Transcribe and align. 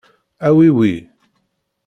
Awi 0.47 0.67
wi. 0.77 0.91